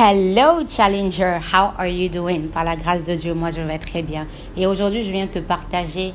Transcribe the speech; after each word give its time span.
Hello 0.00 0.64
Challenger, 0.64 1.40
how 1.40 1.74
are 1.76 1.88
you 1.88 2.08
doing? 2.08 2.50
Par 2.52 2.62
la 2.62 2.76
grâce 2.76 3.04
de 3.04 3.16
Dieu, 3.16 3.34
moi 3.34 3.50
je 3.50 3.60
vais 3.60 3.80
très 3.80 4.00
bien. 4.00 4.28
Et 4.56 4.64
aujourd'hui, 4.64 5.02
je 5.02 5.10
viens 5.10 5.26
te 5.26 5.40
partager 5.40 6.14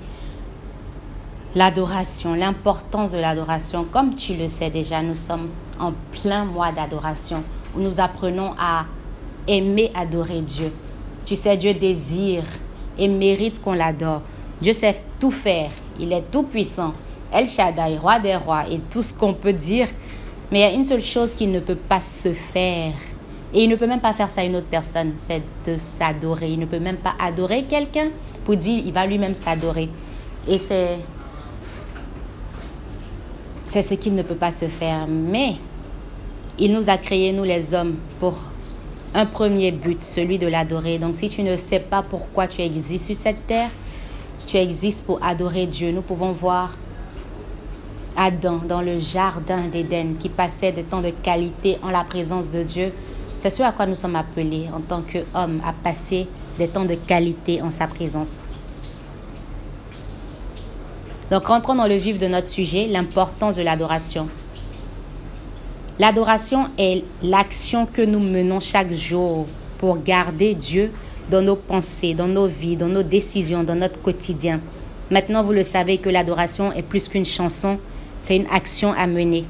l'adoration, 1.53 2.33
l'importance 2.33 3.11
de 3.11 3.17
l'adoration. 3.17 3.83
Comme 3.83 4.15
tu 4.15 4.35
le 4.35 4.47
sais 4.47 4.69
déjà, 4.69 5.01
nous 5.01 5.15
sommes 5.15 5.49
en 5.81 5.91
plein 6.13 6.45
mois 6.45 6.71
d'adoration 6.71 7.43
où 7.75 7.81
nous 7.81 7.99
apprenons 7.99 8.53
à 8.57 8.85
aimer 9.49 9.91
adorer 9.95 10.39
Dieu. 10.39 10.71
Tu 11.25 11.35
sais, 11.35 11.57
Dieu 11.57 11.73
désire 11.73 12.45
et 12.97 13.09
mérite 13.09 13.61
qu'on 13.61 13.73
l'adore. 13.73 14.21
Dieu 14.61 14.71
sait 14.71 15.03
tout 15.19 15.31
faire, 15.31 15.71
il 15.99 16.13
est 16.13 16.31
tout 16.31 16.43
puissant. 16.43 16.93
El 17.33 17.49
Shaddai, 17.49 17.97
roi 17.97 18.19
des 18.19 18.37
rois 18.37 18.63
et 18.71 18.79
tout 18.89 19.01
ce 19.01 19.13
qu'on 19.13 19.33
peut 19.33 19.51
dire. 19.51 19.89
Mais 20.53 20.59
il 20.59 20.61
y 20.61 20.65
a 20.67 20.71
une 20.71 20.85
seule 20.85 21.01
chose 21.01 21.35
qui 21.35 21.47
ne 21.47 21.59
peut 21.59 21.75
pas 21.75 21.99
se 21.99 22.31
faire 22.31 22.93
et 23.53 23.63
il 23.63 23.69
ne 23.69 23.75
peut 23.75 23.87
même 23.87 24.01
pas 24.01 24.13
faire 24.13 24.29
ça 24.29 24.41
à 24.41 24.43
une 24.45 24.55
autre 24.55 24.67
personne, 24.69 25.13
c'est 25.17 25.43
de 25.67 25.77
s'adorer. 25.77 26.49
Il 26.49 26.59
ne 26.59 26.65
peut 26.65 26.79
même 26.79 26.97
pas 26.97 27.13
adorer 27.19 27.65
quelqu'un 27.65 28.09
pour 28.43 28.55
dire 28.55 28.81
il 28.83 28.91
va 28.91 29.05
lui-même 29.05 29.35
s'adorer. 29.35 29.89
Et 30.47 30.57
c'est 30.57 30.97
c'est 33.65 33.83
ce 33.83 33.93
qu'il 33.93 34.15
ne 34.15 34.23
peut 34.23 34.35
pas 34.35 34.51
se 34.51 34.65
faire. 34.65 35.07
Mais 35.07 35.53
il 36.57 36.73
nous 36.73 36.89
a 36.89 36.97
créés, 36.97 37.31
nous 37.31 37.43
les 37.43 37.73
hommes, 37.73 37.95
pour 38.19 38.37
un 39.13 39.25
premier 39.27 39.71
but, 39.71 40.03
celui 40.03 40.39
de 40.39 40.47
l'adorer. 40.47 40.97
Donc 40.97 41.15
si 41.15 41.29
tu 41.29 41.43
ne 41.43 41.55
sais 41.55 41.79
pas 41.79 42.01
pourquoi 42.01 42.47
tu 42.47 42.61
existes 42.61 43.05
sur 43.05 43.15
cette 43.15 43.45
terre, 43.45 43.69
tu 44.47 44.57
existes 44.57 45.03
pour 45.03 45.23
adorer 45.23 45.67
Dieu. 45.67 45.91
Nous 45.91 46.01
pouvons 46.01 46.31
voir 46.31 46.75
Adam 48.17 48.61
dans 48.67 48.81
le 48.81 48.99
jardin 48.99 49.61
d'Éden 49.71 50.15
qui 50.19 50.29
passait 50.29 50.71
des 50.71 50.83
temps 50.83 51.01
de 51.01 51.09
qualité 51.11 51.77
en 51.83 51.89
la 51.89 52.03
présence 52.03 52.49
de 52.49 52.63
Dieu 52.63 52.91
c'est 53.43 53.49
ce 53.49 53.61
à 53.61 53.73
quoi 53.73 53.85
nous 53.85 53.95
sommes 53.95 54.15
appelés 54.15 54.69
en 54.73 54.79
tant 54.79 55.01
qu'hommes 55.01 55.59
à 55.67 55.73
passer 55.73 56.29
des 56.57 56.69
temps 56.69 56.85
de 56.85 56.95
qualité 56.95 57.61
en 57.61 57.71
sa 57.71 57.87
présence. 57.87 58.45
Donc 61.29 61.47
rentrons 61.47 61.75
dans 61.75 61.87
le 61.87 61.95
vif 61.95 62.17
de 62.17 62.27
notre 62.27 62.47
sujet, 62.47 62.87
l'importance 62.87 63.57
de 63.57 63.61
l'adoration. 63.61 64.29
L'adoration 65.99 66.69
est 66.77 67.03
l'action 67.21 67.85
que 67.85 68.01
nous 68.01 68.21
menons 68.21 68.61
chaque 68.61 68.93
jour 68.93 69.45
pour 69.77 70.01
garder 70.01 70.55
Dieu 70.55 70.93
dans 71.29 71.41
nos 71.41 71.57
pensées, 71.57 72.13
dans 72.13 72.27
nos 72.27 72.47
vies, 72.47 72.77
dans 72.77 72.87
nos 72.87 73.03
décisions, 73.03 73.63
dans 73.65 73.75
notre 73.75 74.01
quotidien. 74.01 74.61
Maintenant, 75.11 75.43
vous 75.43 75.51
le 75.51 75.63
savez 75.63 75.97
que 75.97 76.07
l'adoration 76.07 76.71
est 76.71 76.81
plus 76.81 77.09
qu'une 77.09 77.25
chanson, 77.25 77.77
c'est 78.21 78.37
une 78.37 78.47
action 78.53 78.93
à 78.93 79.05
mener. 79.05 79.43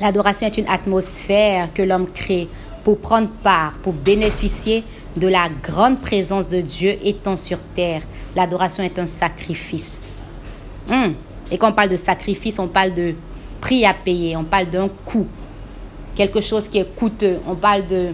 L'adoration 0.00 0.46
est 0.46 0.58
une 0.58 0.68
atmosphère 0.68 1.72
que 1.74 1.82
l'homme 1.82 2.06
crée 2.12 2.48
pour 2.84 2.98
prendre 2.98 3.28
part, 3.42 3.72
pour 3.82 3.92
bénéficier 3.92 4.84
de 5.16 5.26
la 5.26 5.48
grande 5.62 6.00
présence 6.00 6.48
de 6.48 6.60
Dieu 6.60 6.96
étant 7.02 7.36
sur 7.36 7.58
terre. 7.74 8.02
L'adoration 8.36 8.84
est 8.84 8.98
un 8.98 9.06
sacrifice. 9.06 10.00
Hmm. 10.88 11.12
Et 11.50 11.58
quand 11.58 11.70
on 11.70 11.72
parle 11.72 11.88
de 11.88 11.96
sacrifice, 11.96 12.58
on 12.58 12.68
parle 12.68 12.94
de 12.94 13.14
prix 13.60 13.84
à 13.84 13.92
payer, 13.92 14.36
on 14.36 14.44
parle 14.44 14.70
d'un 14.70 14.88
coût. 14.88 15.26
Quelque 16.14 16.40
chose 16.40 16.68
qui 16.68 16.78
est 16.78 16.94
coûteux. 16.96 17.38
On 17.46 17.56
parle 17.56 17.86
de, 17.86 18.12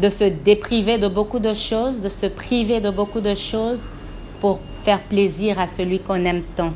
de 0.00 0.08
se 0.08 0.24
dépriver 0.24 0.98
de 0.98 1.08
beaucoup 1.08 1.38
de 1.38 1.54
choses, 1.54 2.00
de 2.00 2.08
se 2.08 2.26
priver 2.26 2.80
de 2.80 2.90
beaucoup 2.90 3.20
de 3.20 3.34
choses 3.34 3.86
pour 4.40 4.60
faire 4.82 5.00
plaisir 5.00 5.58
à 5.58 5.66
celui 5.66 6.00
qu'on 6.00 6.24
aime 6.24 6.42
tant. 6.54 6.72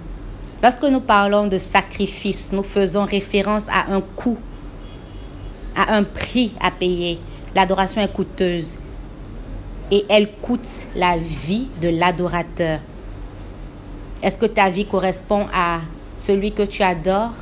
Lorsque 0.63 0.83
nous 0.83 1.01
parlons 1.01 1.47
de 1.47 1.59
sacrifice, 1.59 2.51
nous 2.53 2.65
faisons 2.65 3.05
référence 3.05 3.69
à 3.69 3.93
un 3.93 4.01
coût, 4.01 4.39
à 5.77 5.95
un 5.95 6.03
prix 6.03 6.53
à 6.61 6.73
payer. 6.73 7.21
L'adoration 7.55 8.03
est 8.03 8.13
coûteuse 8.13 8.79
et 9.93 10.05
elle 10.09 10.33
coûte 10.43 10.87
la 10.97 11.17
vie 11.17 11.69
de 11.81 11.89
l'adorateur. 11.89 12.81
Est-ce 14.23 14.37
que 14.37 14.47
ta 14.47 14.69
vie 14.69 14.85
correspond 14.85 15.47
à 15.55 15.81
celui 16.17 16.51
que 16.51 16.65
tu 16.65 16.83
adores? 16.83 17.35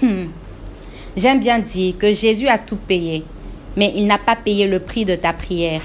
Hmm. 0.00 0.26
J'aime 1.16 1.40
bien 1.40 1.58
dire 1.58 1.98
que 1.98 2.12
Jésus 2.12 2.46
a 2.46 2.58
tout 2.58 2.76
payé, 2.76 3.24
mais 3.76 3.92
il 3.96 4.06
n'a 4.06 4.18
pas 4.18 4.36
payé 4.36 4.68
le 4.68 4.78
prix 4.78 5.04
de 5.04 5.16
ta 5.16 5.32
prière. 5.32 5.82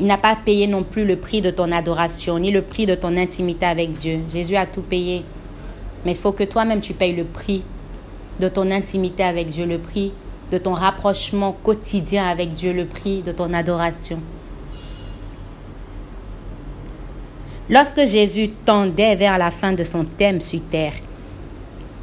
Il 0.00 0.06
n'a 0.06 0.18
pas 0.18 0.36
payé 0.36 0.66
non 0.66 0.82
plus 0.82 1.04
le 1.04 1.16
prix 1.16 1.40
de 1.40 1.50
ton 1.50 1.70
adoration, 1.70 2.38
ni 2.38 2.50
le 2.50 2.62
prix 2.62 2.84
de 2.84 2.96
ton 2.96 3.16
intimité 3.16 3.64
avec 3.64 3.92
Dieu. 3.92 4.20
Jésus 4.32 4.56
a 4.56 4.66
tout 4.66 4.82
payé. 4.82 5.22
Mais 6.04 6.12
il 6.12 6.16
faut 6.16 6.32
que 6.32 6.42
toi-même 6.42 6.80
tu 6.80 6.94
payes 6.94 7.14
le 7.14 7.24
prix 7.24 7.62
de 8.40 8.48
ton 8.48 8.70
intimité 8.72 9.22
avec 9.22 9.48
Dieu, 9.48 9.66
le 9.66 9.78
prix 9.78 10.12
de 10.50 10.58
ton 10.58 10.72
rapprochement 10.74 11.56
quotidien 11.62 12.26
avec 12.26 12.54
Dieu, 12.54 12.72
le 12.72 12.86
prix 12.86 13.22
de 13.22 13.30
ton 13.30 13.52
adoration. 13.54 14.18
Lorsque 17.70 18.04
Jésus 18.04 18.50
tendait 18.66 19.14
vers 19.14 19.38
la 19.38 19.50
fin 19.50 19.72
de 19.72 19.84
son 19.84 20.04
thème 20.04 20.40
sur 20.40 20.60
terre, 20.70 20.92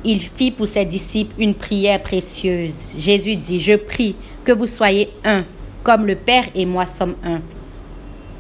il 0.04 0.20
fit 0.20 0.50
pour 0.50 0.68
ses 0.68 0.86
disciples 0.86 1.36
une 1.38 1.54
prière 1.54 2.02
précieuse. 2.02 2.96
Jésus 2.98 3.36
dit, 3.36 3.60
je 3.60 3.76
prie 3.76 4.16
que 4.44 4.54
vous 4.54 4.66
soyez 4.66 5.10
un, 5.24 5.44
comme 5.84 6.08
le 6.08 6.16
Père 6.16 6.46
et 6.56 6.66
moi 6.66 6.88
sommes 6.88 7.16
un 7.24 7.42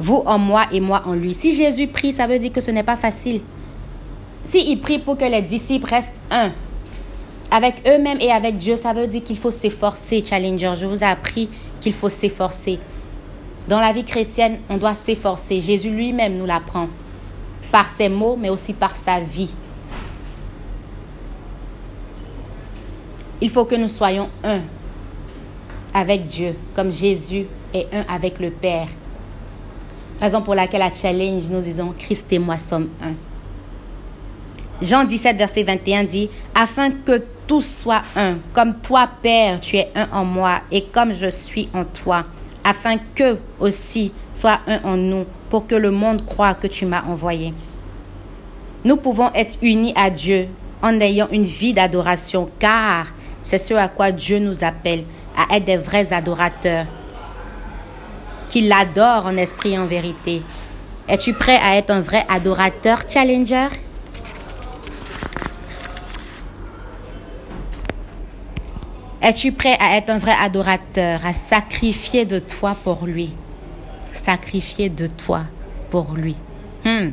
vous 0.01 0.23
en 0.25 0.39
moi 0.39 0.66
et 0.72 0.79
moi 0.79 1.03
en 1.06 1.13
lui. 1.13 1.34
Si 1.34 1.53
Jésus 1.53 1.88
prie, 1.88 2.12
ça 2.12 2.25
veut 2.25 2.39
dire 2.39 2.51
que 2.51 2.59
ce 2.59 2.72
n'est 2.72 2.84
pas 2.84 2.95
facile. 2.95 3.41
S'il 4.44 4.67
il 4.67 4.79
prie 4.79 4.97
pour 4.97 5.16
que 5.16 5.25
les 5.25 5.44
disciples 5.44 5.88
restent 5.88 6.19
un, 6.31 6.51
avec 7.51 7.75
eux-mêmes 7.88 8.17
et 8.19 8.31
avec 8.31 8.57
Dieu, 8.57 8.75
ça 8.75 8.94
veut 8.94 9.06
dire 9.06 9.23
qu'il 9.23 9.38
faut 9.38 9.51
s'efforcer, 9.51 10.23
Challenger. 10.25 10.73
Je 10.75 10.88
vous 10.88 11.01
ai 11.03 11.06
appris 11.06 11.50
qu'il 11.79 11.94
faut 11.94 12.09
s'efforcer. 12.09 12.79
Dans 13.67 13.79
la 13.79 13.94
vie 13.94 14.03
chrétienne, 14.03 14.57
on 14.69 14.78
doit 14.78 14.95
s'efforcer. 14.95 15.62
Jésus 15.62 15.91
lui-même 15.91 16.38
nous 16.38 16.47
l'apprend. 16.47 16.88
Par 17.72 17.88
ses 17.88 18.09
mots, 18.09 18.38
mais 18.39 18.50
aussi 18.50 18.73
par 18.73 18.95
sa 18.95 19.19
vie. 19.19 19.53
Il 23.39 23.50
faut 23.50 23.66
que 23.66 23.75
nous 23.75 23.89
soyons 23.89 24.29
un 24.44 24.62
avec 25.94 26.25
Dieu, 26.25 26.56
comme 26.75 26.91
Jésus 26.91 27.45
est 27.73 27.88
un 27.94 28.03
avec 28.13 28.39
le 28.39 28.50
Père. 28.50 28.88
Raison 30.22 30.44
pour 30.44 30.54
laquelle 30.54 30.84
à 30.84 30.94
Challenge, 30.94 31.50
nous 31.50 31.62
disons 31.62 31.96
Christ 31.98 32.32
et 32.32 32.38
moi 32.38 32.59
sommes 32.59 32.90
un. 33.04 33.14
Jean 34.80 35.04
17, 35.04 35.36
verset 35.36 35.64
21 35.64 36.04
dit, 36.04 36.30
afin 36.54 36.92
que 36.92 37.24
tous 37.48 37.62
soient 37.62 38.04
un, 38.16 38.36
comme 38.54 38.78
toi, 38.78 39.10
Père, 39.24 39.60
tu 39.60 39.78
es 39.78 39.90
un 39.96 40.08
en 40.12 40.24
moi, 40.24 40.62
et 40.72 40.84
comme 40.84 41.12
je 41.12 41.28
suis 41.28 41.70
en 41.74 41.86
toi, 41.86 42.26
afin 42.64 42.98
que 43.16 43.38
aussi 43.60 44.12
soient 44.31 44.60
un 44.68 44.80
en 44.84 44.96
nous, 44.96 45.26
pour 45.50 45.66
que 45.66 45.76
le 45.76 45.90
monde 45.90 46.24
croit 46.24 46.54
que 46.54 46.68
tu 46.68 46.86
m'as 46.86 47.04
envoyé. 47.04 47.52
Nous 48.86 48.98
pouvons 48.98 49.31
être 49.34 49.58
unis 49.64 49.94
à 49.96 50.12
Dieu 50.12 50.50
en 50.84 51.00
ayant 51.00 51.30
une 51.31 51.46
vie 51.46 51.74
d'adoration, 51.74 52.48
car 52.60 53.08
c'est 53.42 53.58
ce 53.58 53.74
à 53.74 53.88
quoi 53.88 54.12
Dieu 54.12 54.38
nous 54.38 54.64
appelle, 54.64 55.04
à 55.36 55.56
être 55.56 55.66
des 55.66 55.78
vrais 55.78 56.14
adorateurs 56.14 56.86
qui 58.51 58.67
l'adore 58.67 59.28
en 59.28 59.38
esprit 59.38 59.72
et 59.73 59.78
en 59.78 59.85
vérité. 59.85 60.41
Es-tu 61.07 61.34
prêt 61.34 61.57
à 61.57 61.78
être 61.78 61.89
un 61.89 62.01
vrai 62.01 62.25
adorateur 62.28 63.00
challenger? 63.09 63.69
Es-tu 69.22 69.53
prêt 69.53 69.78
à 69.79 69.95
être 69.95 70.09
un 70.09 70.17
vrai 70.17 70.35
adorateur, 70.38 71.25
à 71.25 71.31
sacrifier 71.31 72.25
de 72.25 72.39
toi 72.39 72.75
pour 72.84 73.06
lui? 73.06 73.34
Sacrifier 74.13 74.89
de 74.89 75.07
toi 75.07 75.44
pour 75.89 76.13
lui. 76.13 76.35
Hmm. 76.83 77.12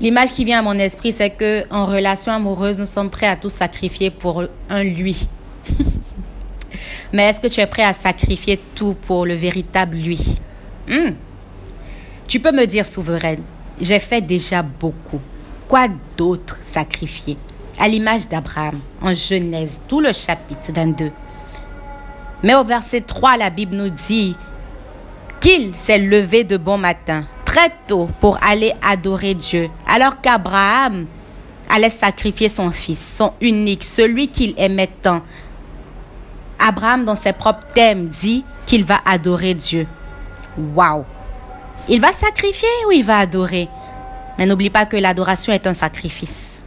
L'image 0.00 0.32
qui 0.32 0.46
vient 0.46 0.60
à 0.60 0.62
mon 0.62 0.78
esprit, 0.78 1.12
c'est 1.12 1.30
que 1.30 1.64
en 1.70 1.84
relation 1.84 2.32
amoureuse, 2.32 2.80
nous 2.80 2.86
sommes 2.86 3.10
prêts 3.10 3.26
à 3.26 3.36
tout 3.36 3.50
sacrifier 3.50 4.10
pour 4.10 4.44
un 4.70 4.82
lui. 4.82 5.28
Mais 7.12 7.24
est-ce 7.24 7.40
que 7.40 7.48
tu 7.48 7.60
es 7.60 7.66
prêt 7.66 7.82
à 7.82 7.92
sacrifier 7.92 8.60
tout 8.74 8.94
pour 8.94 9.26
le 9.26 9.34
véritable 9.34 9.96
lui? 9.96 10.36
Hmm. 10.88 11.14
Tu 12.28 12.38
peux 12.38 12.52
me 12.52 12.66
dire, 12.66 12.86
souveraine, 12.86 13.42
j'ai 13.80 13.98
fait 13.98 14.20
déjà 14.20 14.62
beaucoup. 14.62 15.20
Quoi 15.66 15.88
d'autre 16.16 16.58
sacrifier? 16.62 17.36
À 17.78 17.88
l'image 17.88 18.28
d'Abraham, 18.28 18.78
en 19.00 19.12
Genèse, 19.12 19.80
tout 19.88 20.00
le 20.00 20.12
chapitre 20.12 20.72
22. 20.72 21.10
Mais 22.42 22.54
au 22.54 22.62
verset 22.62 23.00
3, 23.00 23.36
la 23.36 23.50
Bible 23.50 23.76
nous 23.76 23.90
dit 23.90 24.36
qu'il 25.40 25.74
s'est 25.74 25.98
levé 25.98 26.44
de 26.44 26.56
bon 26.56 26.78
matin, 26.78 27.24
très 27.44 27.72
tôt, 27.86 28.08
pour 28.20 28.38
aller 28.42 28.72
adorer 28.82 29.34
Dieu, 29.34 29.70
alors 29.86 30.20
qu'Abraham 30.20 31.06
allait 31.68 31.90
sacrifier 31.90 32.48
son 32.48 32.70
fils, 32.70 33.14
son 33.16 33.32
unique, 33.40 33.84
celui 33.84 34.28
qu'il 34.28 34.54
aimait 34.56 34.90
tant, 35.02 35.22
Abraham, 36.60 37.04
dans 37.04 37.14
ses 37.14 37.32
propres 37.32 37.66
thèmes, 37.74 38.08
dit 38.08 38.44
qu'il 38.66 38.84
va 38.84 39.00
adorer 39.04 39.54
Dieu. 39.54 39.86
Waouh! 40.58 41.04
Il 41.88 42.00
va 42.00 42.12
sacrifier 42.12 42.68
ou 42.86 42.92
il 42.92 43.04
va 43.04 43.18
adorer? 43.18 43.68
Mais 44.38 44.46
n'oublie 44.46 44.70
pas 44.70 44.86
que 44.86 44.96
l'adoration 44.96 45.52
est 45.52 45.66
un 45.66 45.74
sacrifice. 45.74 46.62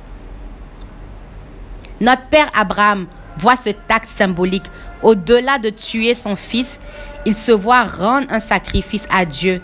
Notre 2.01 2.25
père 2.27 2.49
Abraham 2.53 3.07
voit 3.37 3.55
ce 3.55 3.69
acte 3.89 4.09
symbolique. 4.09 4.65
Au-delà 5.01 5.59
de 5.59 5.69
tuer 5.69 6.13
son 6.13 6.35
fils, 6.35 6.79
il 7.25 7.35
se 7.35 7.51
voit 7.51 7.83
rendre 7.83 8.27
un 8.29 8.39
sacrifice 8.39 9.07
à 9.11 9.25
Dieu. 9.25 9.61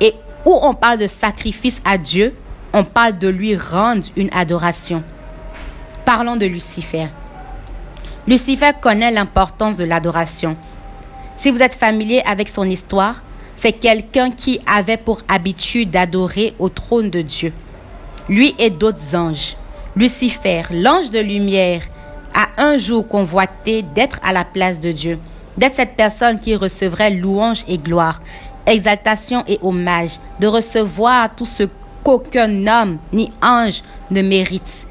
Et 0.00 0.14
où 0.44 0.58
on 0.62 0.74
parle 0.74 0.98
de 0.98 1.06
sacrifice 1.06 1.80
à 1.84 1.96
Dieu, 1.96 2.34
on 2.72 2.84
parle 2.84 3.18
de 3.18 3.28
lui 3.28 3.56
rendre 3.56 4.04
une 4.16 4.30
adoration. 4.34 5.02
Parlons 6.04 6.36
de 6.36 6.46
Lucifer. 6.46 7.08
Lucifer 8.26 8.70
connaît 8.80 9.10
l'importance 9.10 9.76
de 9.76 9.84
l'adoration. 9.84 10.56
Si 11.36 11.50
vous 11.50 11.60
êtes 11.60 11.74
familier 11.74 12.22
avec 12.24 12.48
son 12.48 12.64
histoire, 12.64 13.22
c'est 13.54 13.72
quelqu'un 13.72 14.30
qui 14.30 14.60
avait 14.66 14.96
pour 14.96 15.20
habitude 15.28 15.90
d'adorer 15.90 16.54
au 16.58 16.70
trône 16.70 17.10
de 17.10 17.20
Dieu. 17.20 17.52
Lui 18.30 18.54
et 18.58 18.70
d'autres 18.70 19.14
anges. 19.14 19.58
Lucifer, 19.94 20.62
l'ange 20.70 21.10
de 21.10 21.18
lumière, 21.18 21.82
a 22.32 22.48
un 22.56 22.78
jour 22.78 23.06
convoité 23.06 23.82
d'être 23.82 24.18
à 24.22 24.32
la 24.32 24.44
place 24.44 24.80
de 24.80 24.90
Dieu, 24.90 25.18
d'être 25.58 25.76
cette 25.76 25.94
personne 25.94 26.40
qui 26.40 26.56
recevrait 26.56 27.10
louange 27.10 27.64
et 27.68 27.76
gloire, 27.76 28.22
exaltation 28.66 29.44
et 29.46 29.58
hommage, 29.60 30.18
de 30.40 30.46
recevoir 30.46 31.36
tout 31.36 31.44
ce 31.44 31.64
qu'aucun 32.02 32.66
homme 32.66 32.98
ni 33.12 33.30
ange 33.42 33.82
ne 34.10 34.22
mérite, 34.22 34.86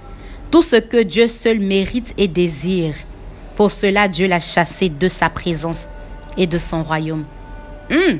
tout 0.51 0.61
ce 0.61 0.75
que 0.75 1.01
Dieu 1.01 1.27
seul 1.27 1.59
mérite 1.59 2.13
et 2.17 2.27
désire. 2.27 2.93
Pour 3.55 3.71
cela, 3.71 4.07
Dieu 4.07 4.27
l'a 4.27 4.39
chassé 4.39 4.89
de 4.89 5.07
sa 5.07 5.29
présence 5.29 5.87
et 6.37 6.47
de 6.47 6.59
son 6.59 6.83
royaume. 6.83 7.25
Hmm. 7.89 8.17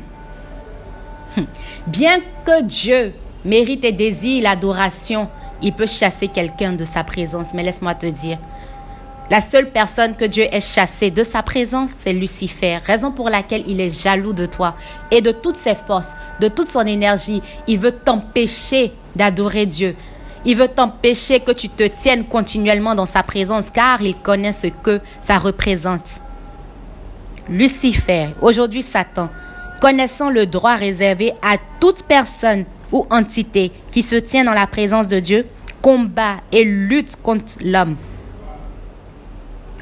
Hmm. 1.35 1.45
Bien 1.88 2.19
que 2.45 2.62
Dieu 2.62 3.13
mérite 3.44 3.83
et 3.83 3.91
désire 3.91 4.44
l'adoration, 4.44 5.30
il 5.62 5.74
peut 5.74 5.88
chasser 5.88 6.27
quelqu'un 6.27 6.74
de 6.74 6.85
sa 6.85 7.03
présence. 7.03 7.53
Mais 7.53 7.63
laisse-moi 7.63 7.95
te 7.95 8.06
dire, 8.06 8.38
la 9.30 9.41
seule 9.41 9.71
personne 9.71 10.15
que 10.15 10.25
Dieu 10.25 10.45
ait 10.51 10.62
chassée 10.62 11.09
de 11.09 11.24
sa 11.24 11.41
présence, 11.41 11.91
c'est 11.97 12.13
Lucifer, 12.13 12.77
raison 12.85 13.12
pour 13.12 13.30
laquelle 13.30 13.63
il 13.68 13.80
est 13.80 13.89
jaloux 13.89 14.33
de 14.33 14.45
toi 14.45 14.75
et 15.12 15.21
de 15.21 15.31
toutes 15.31 15.56
ses 15.56 15.75
forces, 15.75 16.15
de 16.41 16.50
toute 16.50 16.69
son 16.69 16.85
énergie. 16.85 17.41
Il 17.65 17.80
veut 17.80 17.94
t'empêcher 17.94 18.91
d'adorer 19.15 19.65
Dieu. 19.65 19.95
Il 20.45 20.57
veut 20.57 20.68
t'empêcher 20.68 21.40
que 21.40 21.51
tu 21.51 21.69
te 21.69 21.84
tiennes 21.84 22.25
continuellement 22.25 22.95
dans 22.95 23.06
sa 23.06 23.24
présence 23.24 23.69
car 23.72 24.01
il 24.01 24.16
connaît 24.16 24.51
ce 24.51 24.68
que 24.68 25.00
ça 25.22 25.38
représente. 25.38 26.22
Lucifer, 27.50 28.30
aujourd'hui 28.42 28.84
Satan, 28.84 29.30
connaissant 29.81 30.30
le 30.30 30.45
droit 30.45 30.75
réservé 30.75 31.34
à 31.42 31.57
toute 31.80 32.04
personne 32.04 32.66
ou 32.92 33.06
entité 33.10 33.72
qui 33.92 34.04
se 34.04 34.16
tient 34.16 34.44
dans 34.44 34.54
la 34.54 34.68
présence 34.68 35.07
de 35.07 35.19
Dieu, 35.19 35.45
combat 35.81 36.38
et 36.51 36.63
lutte 36.63 37.18
contre 37.22 37.54
l'homme, 37.63 37.95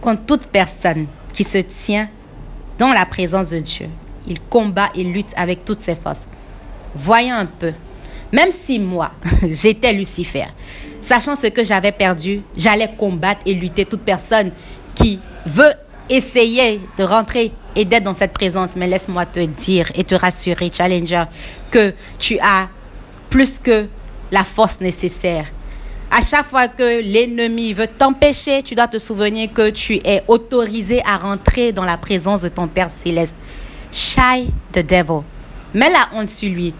contre 0.02 0.26
toute 0.26 0.48
personne 0.48 1.08
qui 1.34 1.44
se 1.44 1.60
tient 1.60 2.10
dans 2.78 2.94
la 2.94 3.06
présence 3.06 3.50
de 3.50 3.60
Dieu. 3.60 3.90
Il 4.28 4.40
combat 4.40 4.90
et 4.96 5.04
lutte 5.04 5.34
avec 5.36 5.66
toutes 5.66 5.82
ses 5.82 5.96
forces. 5.96 6.28
Voyons 6.96 7.36
un 7.36 7.46
peu. 7.46 7.74
Même 8.32 8.52
si 8.52 8.80
moi, 8.80 9.12
j'étais 9.52 9.94
Lucifer, 9.94 10.46
sachant 11.02 11.36
ce 11.36 11.48
que 11.48 11.64
j'avais 11.64 11.92
perdu, 11.92 12.42
j'allais 12.56 12.92
combattre 12.98 13.42
et 13.46 13.54
lutter 13.54 13.86
toute 13.86 14.02
personne 14.02 14.52
qui 14.96 15.20
veut 15.46 15.74
essayer 16.10 16.82
de 16.98 17.04
rentrer 17.04 17.52
et 17.76 17.86
d'être 17.86 18.04
dans 18.04 18.14
cette 18.14 18.34
présence. 18.34 18.72
Mais 18.76 18.88
laisse-moi 18.88 19.26
te 19.26 19.40
dire 19.40 19.92
et 19.96 20.04
te 20.04 20.16
rassurer, 20.16 20.70
Challenger, 20.74 21.24
que 21.72 21.94
tu 22.20 22.38
as 22.40 22.70
plus 23.30 23.60
que 23.60 23.88
la 24.32 24.44
force 24.44 24.82
nécessaire. 24.82 25.46
À 26.10 26.22
chaque 26.22 26.48
fois 26.48 26.68
que 26.68 27.02
l'ennemi 27.02 27.72
veut 27.72 27.88
t'empêcher, 27.88 28.62
tu 28.64 28.76
dois 28.76 28.90
te 28.90 28.98
souvenir 28.98 29.52
que 29.54 29.70
tu 29.70 29.96
es 30.04 30.24
autorisé 30.28 31.02
à 31.06 31.18
rentrer 31.18 31.72
dans 31.72 31.86
la 31.86 31.98
présence 31.98 32.42
de 32.42 32.50
ton 32.50 32.68
Père 32.68 32.90
céleste. 32.90 33.36
Shy 33.94 34.52
the 34.74 34.80
devil. 34.80 35.22
Mets 35.74 35.90
la 35.90 36.10
honte 36.14 36.30
sur 36.30 36.50
lui 36.50 36.74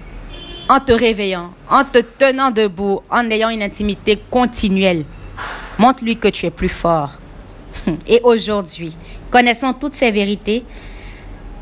en 0.72 0.80
te 0.80 0.92
réveillant, 0.92 1.52
en 1.70 1.84
te 1.84 2.00
tenant 2.00 2.52
debout, 2.52 3.02
en 3.10 3.30
ayant 3.30 3.50
une 3.50 3.64
intimité 3.64 4.20
continuelle. 4.30 5.04
Montre-lui 5.78 6.18
que 6.18 6.30
tu 6.30 6.46
es 6.46 6.52
plus 6.52 6.70
fort. 6.70 7.12
Et 8.08 8.22
aujourd'hui, 8.24 8.94
Connaissant 9.32 9.74
toutes 9.74 9.96
ces 9.96 10.12
vérités, 10.12 10.66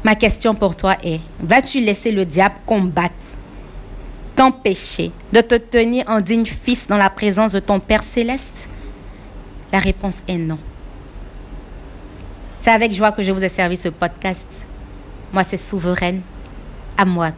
ma 0.04 0.16
question 0.16 0.56
pour 0.56 0.76
toi 0.76 0.98
est, 1.04 1.22
vas-tu 1.40 1.80
laisser 1.80 2.12
le 2.12 2.26
diable 2.26 2.56
combattre, 2.66 3.14
t'empêcher 4.36 5.12
de 5.32 5.42
te 5.42 5.54
tenir 5.54 6.06
en 6.08 6.20
digne 6.20 6.48
fils 6.48 6.88
dans 6.88 6.98
la 6.98 7.12
présence 7.12 7.52
de 7.52 7.60
ton 7.60 7.80
Père 7.80 8.02
céleste? 8.02 8.68
La 9.72 9.78
réponse 9.78 10.24
est 10.28 10.40
non. 10.40 10.58
C'est 12.60 12.72
avec 12.72 12.92
joie 12.92 13.12
que 13.12 13.22
je 13.22 13.32
vous 13.32 13.44
ai 13.44 13.50
servi 13.50 13.78
ce 13.78 13.90
podcast. 13.90 14.66
Moi, 15.32 15.44
c'est 15.44 15.58
Souveraine. 15.58 16.22
À 16.98 17.06
moi. 17.06 17.32